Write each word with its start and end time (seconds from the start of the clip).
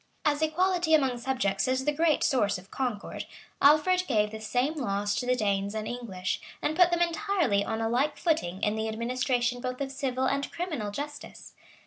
As 0.25 0.41
equality 0.41 0.95
among 0.95 1.19
subjects 1.19 1.67
is 1.67 1.85
the 1.85 1.91
great 1.91 2.23
source 2.23 2.57
of 2.57 2.71
concord, 2.71 3.27
Alfred 3.61 4.07
gave 4.07 4.31
the 4.31 4.41
same 4.41 4.73
laws 4.73 5.13
to 5.13 5.27
the 5.27 5.35
Danes 5.35 5.75
and 5.75 5.87
English, 5.87 6.41
and 6.59 6.75
put 6.75 6.89
them 6.89 7.01
entirely 7.01 7.63
on 7.63 7.81
a 7.81 7.87
like 7.87 8.17
footing 8.17 8.63
in 8.63 8.75
the 8.75 8.87
administration 8.89 9.61
both 9.61 9.79
of 9.79 9.91
civil 9.91 10.25
and 10.25 10.51
criminal 10.51 10.89
justice. 10.89 11.53